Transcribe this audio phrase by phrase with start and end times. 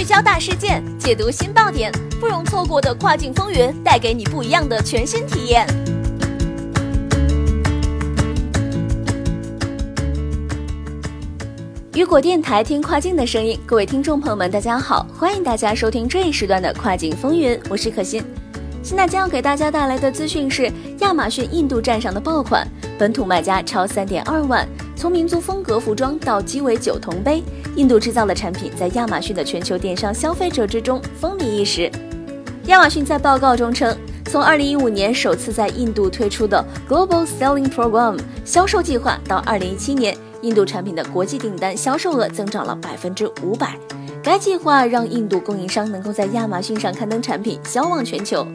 [0.00, 5.66] 聚焦大事件，解读新爆点，不容错过的跨境风云，带给你不一样的全新体验。
[11.92, 18.24] 雨果电台听跨境的声音，各位听众朋友们，大家好，欢迎大家收听这一时段的跨境风云，我是可心。
[18.82, 22.66] 现在将要给大家带来的资讯是亚马逊印度站上的爆款，
[22.98, 24.66] 本土卖家超三点二万。
[25.00, 27.42] 从民族风格服装到鸡尾酒铜杯，
[27.74, 31.90] 印度制造的产品在亚马逊的全球电商消费者之中风靡一时。
[32.66, 43.78] 亚马逊在报告中称，从2015年首次在印度推出的 Global Selling Program 销售计划到2017年，印度产品的国际订单销售额增长了百分之五百。
[44.22, 48.46] 该计划让印度供应商能够在亚马逊上刊登产品，销往全球。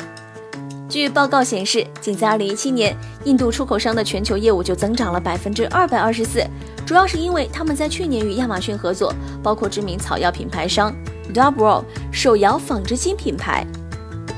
[0.96, 2.96] 据报告显示，仅在2017年，
[3.26, 6.42] 印度出口商的全球业务就增长了百分之二百二十四，
[6.86, 9.14] 主要是因为他们在去年与亚马逊合作，
[9.44, 10.96] 包括知名草药品牌商
[11.34, 13.68] Dobro、手摇纺织巾品牌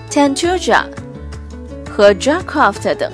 [0.09, 0.85] Tantuja
[1.91, 3.11] 和 Jacraft 等。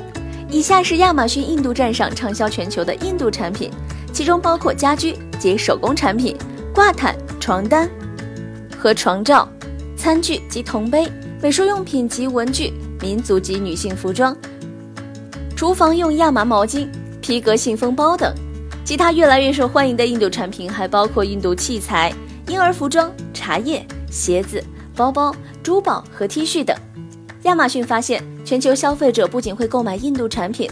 [0.50, 3.70] 以下是亚马逊印度站上畅销全球的印度产品，
[4.14, 6.38] 其中包括家居及手工产品、
[6.74, 7.90] 挂毯、床单
[8.80, 9.46] 和床罩、
[9.98, 12.74] 餐具及铜杯、美术用品及文具。
[13.04, 14.34] 民族及女性服装、
[15.58, 16.88] 厨房用亚麻毛巾、
[17.20, 18.34] 皮革信封包等，
[18.86, 22.14] 其他越来越受欢迎的印度产品还包括印度器材、
[22.48, 24.64] 婴儿服装、茶叶、鞋子、
[24.96, 26.74] 包包、珠宝和 T 恤等。
[27.42, 30.72] 亚马逊发现，全球消费者不仅会购买印度产品，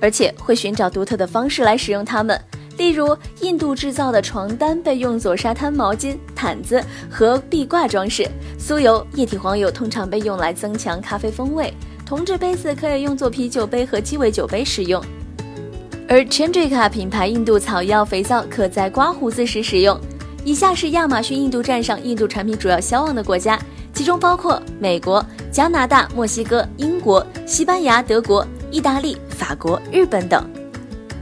[0.00, 2.40] 而且会寻找独特的方式来使用它们。
[2.76, 8.24] 例如，印度制造的床单被用作沙滩毛巾、毯子和壁挂装饰；
[8.60, 11.72] 酥油、液体黄油通常被用来增强咖啡风味；
[12.04, 15.02] 铜制杯子可以用作啤酒杯和鸡尾酒杯使用；
[16.06, 19.98] 而 Chandrika 品牌印度草药肥皂可在刮胡子时使用。
[20.44, 23.58] 以下是亚马逊印度站上印度产品主要销往的国家，
[23.94, 30.46] 其中包括美国、加拿大、墨西哥、英国、西班牙、德国、意大利、法国、日本等。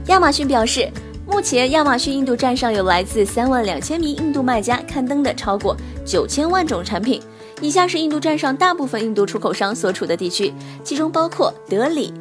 [0.07, 0.91] 亚马逊表示。
[1.35, 5.75] 目前，亚马逊印度站上有来自三万两千名印度卖家刊登的超过
[6.05, 7.21] 九千万种产品。
[7.59, 12.13] 以下是印度站上大部分印度出口商所处的地区，其中包括德里、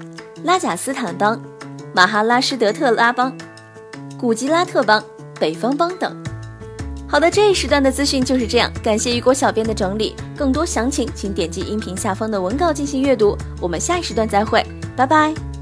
[0.42, 1.40] 拉贾斯坦邦、
[1.94, 3.32] 马哈拉施德特拉邦、
[4.18, 5.00] 古吉拉特邦、
[5.38, 6.12] 北方邦等。
[7.06, 10.16] 好的，这一时段的资讯就是这样，感谢雨果小编的整理。
[10.36, 13.38] 更多详情，请点击音频下方的文稿进行阅读。
[13.60, 15.53] 我们下一时段再会，拜拜。